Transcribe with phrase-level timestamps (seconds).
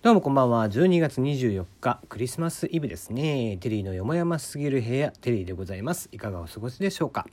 [0.00, 0.68] どうもこんばんは。
[0.68, 3.56] 12月24日、クリスマスイブですね。
[3.56, 6.08] テリーのよもやますぎる部屋、テリーでございます。
[6.12, 7.26] いかがお過ごしでしょうか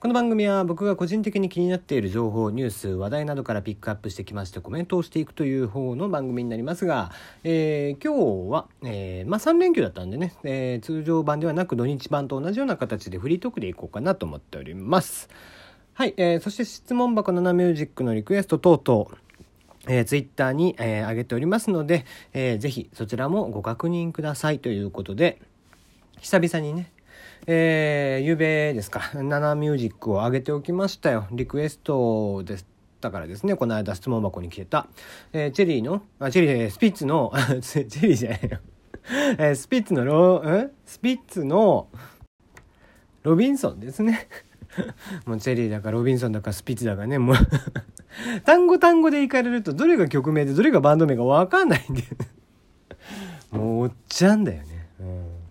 [0.00, 7.12] この番組は僕が個人的に気になっている情報、ニュース、話題などからピックアップしてきましてコメントをしていくという方の番組になりますが、
[7.44, 15.28] えー、今日は、えー、まあ3連休だったんでね、えー、通常版ではなく土日版と同じような形でフリートークでいこうかなと思っております。
[15.94, 19.08] はい、えー、そして質問箱7ミュージックのリクエスト等々、
[19.88, 25.40] えー、ツイッターに、えー、上げておりますので、えー、ぜひそちらもご確認くださいということで、
[26.20, 26.92] 久々にね、
[27.46, 31.26] えー、ゆうべですか、ナナミュージックを上げておきましたよ。
[31.32, 32.66] リクエストです。
[33.00, 34.86] だからですね、この間質問箱に来てた、
[35.32, 38.58] えー、チェリーの、あ、チェリー、スピッツの、 チェリーじゃないよ。
[39.38, 41.88] えー、スピッツのロ、んスピッツの、
[43.24, 44.28] ロビンソンですね。
[45.26, 47.36] もうチェリーだかロビンソンだかスピッツだかね、もう
[48.44, 52.02] 単語単語で行かれるとどれが曲名でどれがバンド名か分かんないんで
[53.50, 54.88] もうおっちゃんだよね。
[55.00, 55.42] うん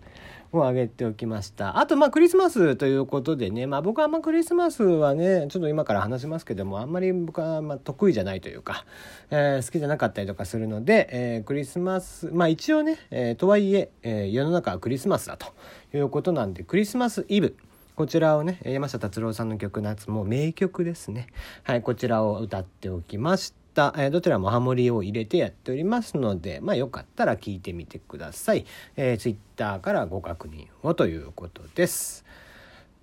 [0.53, 1.79] をあげておきました。
[1.79, 8.85] あと、まあ、クリスマスということでね、まあ、僕はあんまクリスマスはね、ちょっと今から話しますけども、あんまり僕はま得意じゃないというか、
[9.29, 15.53] えー、好きじゃなかったりとかするので、えー、クリスマス、まあ、一応ね、えー、とはいええ世の中はクリスマスだと
[15.95, 17.55] いうことなんで、クリスマスイブ。
[18.01, 21.27] こちらをね山下達郎さんの曲のやつも名曲ですね
[21.61, 32.25] はいこちらを歌っておきましたえどちらもハモリを入れてやっておりますのでまあよかったら聞いてみてください、えー、Twitter からご確認をということです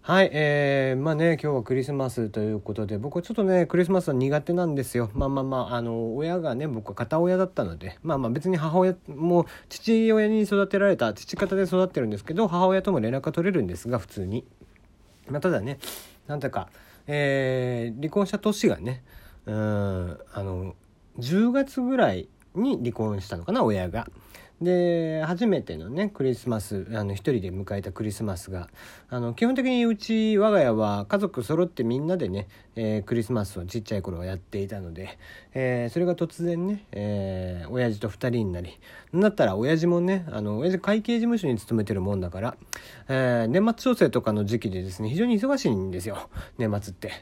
[0.03, 5.11] はい、えー、まあね、今日はクリスマスということで、僕はちょっとね、クリスマスは苦手なんですよ。
[5.13, 14.47] まあまあまあ、あの、親がね、僕は片親だったので、まあまあ別に母親も父親に育てられた、父方で育ってるんですけど、母親とも連絡が取れるんですが、普通に。
[15.31, 15.79] まあ、ただね
[16.27, 16.69] なんだか、
[17.07, 19.03] えー、離婚した年がね
[19.47, 20.75] うんあの
[21.19, 24.09] 10月ぐらいに離婚したのかな親が。
[24.61, 28.69] で初めてのねクリスマスあの一人で迎えたクリスマスが
[29.09, 35.17] あの基本的にうち我が家は家族揃ってみんなでね、えー、クリスマスをちっちゃい頃はやっていたので、
[35.55, 38.81] えー、それが突然ね、えー、親父と2人になり
[39.15, 42.57] だったら親父もねあの親父会計事務所に勤めてるもんだから、
[43.09, 47.13] えー、年末調整とかの時期でですね非常に忙しいんですよ年末って。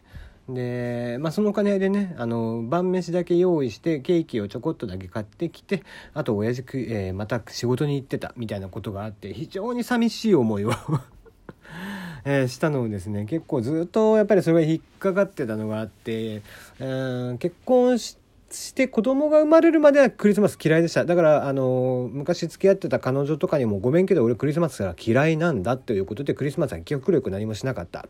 [0.49, 5.83] で、まあ、そのお金でねあの晩飯だけ用意してケーキをちょこっとだけ買ってきて
[6.15, 10.73] あと親父、えー、また仕事に行ってたみたいなことがあって非常に寂しい思いを
[12.25, 16.43] えー、したのをですね結構ずっとやっぱりそれが引っかかってたのがあって、
[16.81, 28.07] えー、結婚してして子供が生まれるまではクリスマス嫌いでしただからあの昔付き合ってた彼女とかにも「ごめんけど俺クリスマスが嫌いなんだ」ということでクリスマスは記憶力何もしなかった、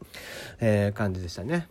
[0.61, 1.69] えー、感じでしたね。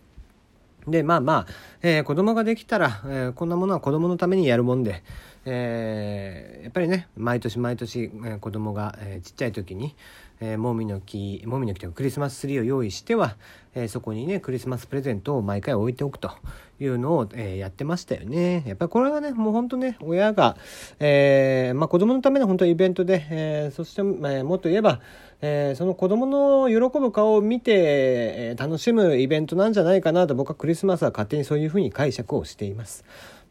[0.86, 1.46] で、まあまあ、
[1.82, 5.02] えー、子供ができたら、えー、こんなものは子供のためにやるもんで、
[5.44, 9.94] えー、やっぱりね、毎年毎年、えー、子供が、えー、ちっちゃい時に、
[10.40, 13.36] えー、もみの木、もみの木というかクリスマスツリーを用意しては、
[13.74, 16.30] えー、そこにね、クリスマスプレゼントを毎回置いておくと
[16.78, 18.64] いうのを、えー、やってましたよね。
[18.66, 20.56] やっぱりこれはね、もう本当ね、親が、
[20.98, 25.00] えー、まあ子供のための本当イベントで、えー、そして、えー、もっと言えば、
[25.42, 33.04] えー、その子供の喜ぶ顔を見て、えー、楽しむイベントなんじゃないかなと僕はクリスマスは勝手にそういうふうに解釈をしています。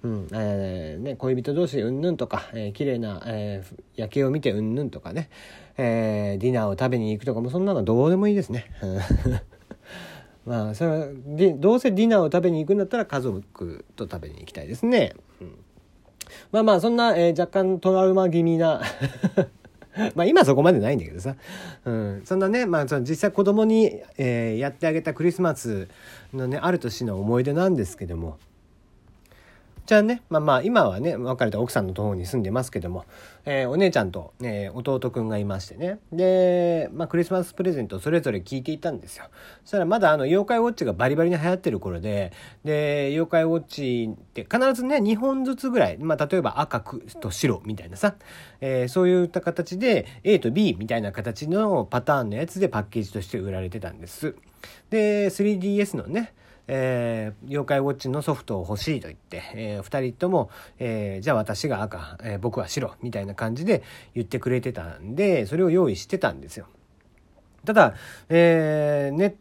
[0.03, 5.29] うんえーね、恋人同士うんぬんとか、えー、綺麗な、えー、夜景を見てうんぬんとかね、
[5.77, 8.65] えー、ディナーを食べに行くとかもそんなのどうでもいいですね。
[10.45, 11.07] まあそれは
[11.57, 15.13] どうせディナーを食べに行くんだったら家族と食べに行きたいですね。
[15.41, 15.57] うん、
[16.51, 18.81] まあまあそんな、えー、若干トラウマ気味な
[20.15, 21.35] まあ今そこまでないんだけどさ、
[21.85, 25.87] うん、そんなね、まあ、その実際子供に、えー、やってあげたクリスマス
[26.33, 28.37] のねある年の思い出なんですけども。
[29.85, 33.05] じゃあね、まあまあ今はね、別れた奥さんのところに住んでますけども、
[33.45, 35.99] えー、お姉ちゃんと、えー、弟くんがいましてね。
[36.11, 39.25] で、まあクリスマスプレゼントそれぞれ聞いていたんですよ。
[39.61, 48.15] そしたらまだあの、妖怪ウォッチがバリバリに流行ってる頃で、で、妖怪ウォッチって必ずね、2本ずつぐらい、まあ例えば赤くと白みたいなさ、
[48.61, 54.35] えー、そういった形で A と B みたいな形のパターンのやつでパッケージとして売られてたんです。
[54.89, 56.33] で、3DS のね、
[56.67, 63.83] えー、妖怪ウォッチのソフトを欲しいと言って、えー、2人とも、えー、じゃあ私が赤、えー、僕は白みたいな感じで
[64.13, 66.67] 言ってくれてたんでそれを用意してたんですよ。
[67.65, 67.95] ただ、
[68.29, 69.35] えー、ネッ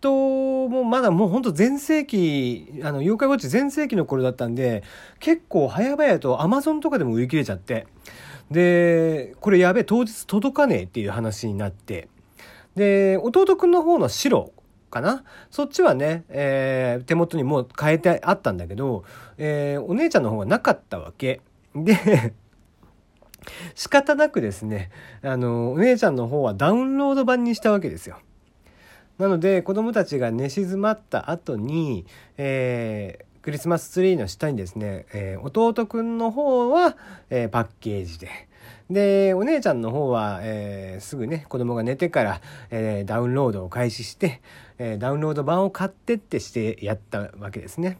[0.00, 4.82] トもまだもうほんと全盛期あの妖怪ウォッチ全盛期の頃だったんで
[5.18, 7.86] 結構早々とアマゾンとかでも売り切れちゃって
[8.50, 12.08] でこれやべえ当日届かねえっていう話になって
[12.76, 14.52] で弟くんの方の白
[14.90, 15.24] かな？
[15.50, 19.04] そっちはね、えー、手元にもう変えてあったんだけど、
[19.38, 21.40] えー、お姉ちゃんの方がなかったわけ。
[21.74, 22.34] で
[23.74, 24.90] 仕方なくですね
[25.22, 28.18] あのお姉ちゃんの方はダウンロード版にしたわけですよ。
[29.18, 36.96] なので子供たちが寝静まった後に、えー、クリスマスツリーの下にですね、えー、弟くんの方は、
[37.30, 38.28] えー、パッケージで。
[38.90, 42.40] で、お姉ちゃんの方は、えー、すぐね、子供が寝てから、
[42.70, 44.40] えー、ダウンロードを開始して、
[44.78, 47.98] えー、ダウンロード版を買ってってしてやったわけですね。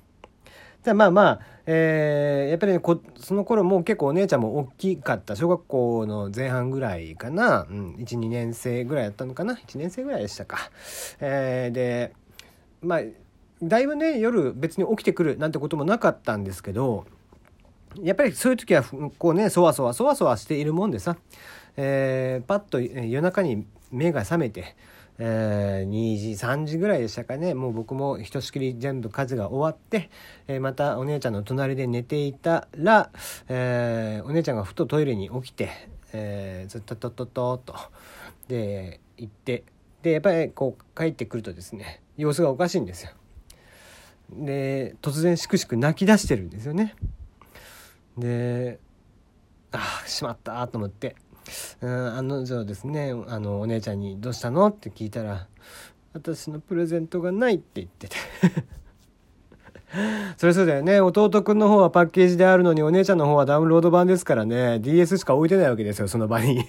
[0.82, 10.70] じゃあまあまあ、えー、やっぱりねこその頃も結構お姉ちゃんも大きかった小学校の前半ぐらいかな、うん、12年生ぐらいだったのかな1年生ぐらいでしたか。
[11.20, 12.14] えー、で
[12.80, 13.00] まあ
[13.62, 17.04] だいぶね夜別に起きてくるなんてこともなかったんですけど
[18.02, 18.84] やっぱりそういう時は
[19.18, 21.16] こうねそわそわそわそわしているもんでさ、
[21.76, 24.76] えー、パッと夜中に目が覚めて
[25.22, 30.08] えー、2時3時ぐらいでしたかねもう僕もひとしきり全部家事が終わって、
[30.48, 33.10] えー、またお姉ちゃんの隣で寝ていたら、
[33.48, 35.68] えー、お姉ちゃんがふとトイレに起きて、
[36.14, 37.74] えー、ずっととっととと
[38.48, 39.64] で行って
[40.00, 43.10] でやっぱりこう帰ってくるとですね様子がおかしいんですよ。
[44.32, 46.94] で突然しくしく泣き出してるんですよね。
[48.20, 48.78] で
[49.72, 51.16] ああしまったと思って。
[51.80, 55.48] うん案の定ですねあのお姉ちゃんに「どうしたの?」って聞いたら
[56.12, 58.16] 「私のプレゼントがない」って言ってて
[60.36, 66.64] それそうだよね弟くんの方はパッケージであるのにお姉ちゃんの方はダウンロード版ですからね DS しか置いてないわけですよその場に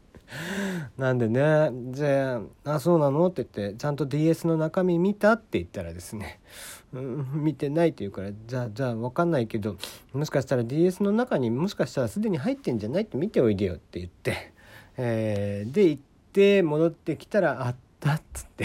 [0.98, 6.40] なんでねじゃあ「あそうなの?」って言って「ちゃんと DS の中身見た?」って言ったらですね
[6.92, 9.76] うん、見てないって言うからじゃあじゃあ分かんないけど
[10.14, 14.52] もしかしたら DS の中にもしかしたらすでに入ってんじゃないって見ておいでよって言って、
[14.96, 16.02] えー、で行っ
[16.32, 18.64] て戻ってきたらあったっつって。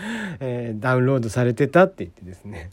[0.40, 2.70] えー、ダウンロードされてたって言ってですね。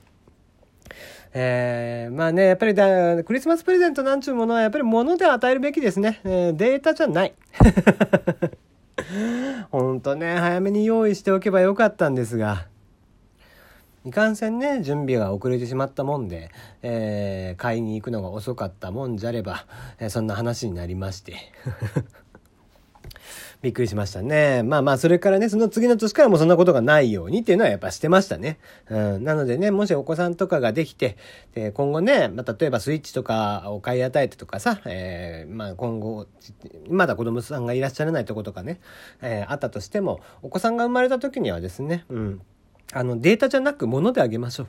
[1.33, 7.33] えー、まあねやっぱりだクリスマスプレゼントなんちゅうものはやっぱり物で与えるべきですね、えー、データじゃない。
[9.71, 12.67] ほんとね早めに用意しておけばよかったんですが。
[14.05, 16.51] いかんせんね準備が遅れてしまったもんで、
[16.83, 19.65] えー、買いに行くのが遅かったもんじゃれば、
[19.99, 21.35] えー、そんな話になりまして
[23.61, 24.61] びっくりしましたね。
[24.61, 28.59] まあまあ、それからね、その次の年からもそんなことがないようにっていうのはやっぱしてましたね。
[28.89, 29.23] うん。
[29.23, 31.17] なのでね、もしお子さんとかができて、
[31.55, 36.27] で今後ね、まあ、例えばスイッチとかを買い与えてとかさ、えー、まあ今後、
[36.89, 38.79] まだ子供さんがいらっしゃらないとことかね、
[39.23, 42.41] えー、あったとしても、お子さんが生まれた時にはですね、うん。
[42.95, 44.67] あの、データじゃなく物であげましょう。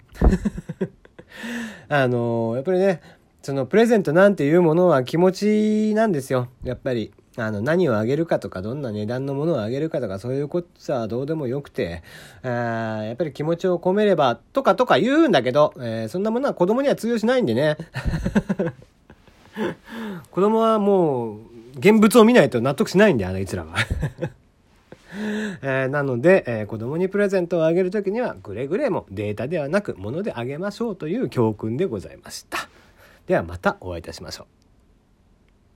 [1.89, 3.01] あの、やっぱりね、
[3.41, 6.49] そのプレゼントなんていうものは気持ちなんですよ。
[6.65, 7.13] やっぱり。
[7.39, 12.03] あの、何をあげるかとか、どんな値段のものをあげるかとか、そういうことはどうでもよくて、
[12.43, 17.77] あやっぱり気持ちを込めれば、とかとか言うんだけど、えー、そんなものは子供には通用しないんでね。
[20.33, 21.39] 子供はもう、
[21.77, 23.75] 現物を見ないと納得しないんで、あ、いつらは。
[25.63, 32.69] えー、なので、えー、子供にプレゼントをあげる時にはくれぐれもデータではなく物であげましょうという教訓でございました。
[33.27, 34.56] ではまたお会いいたしましょう。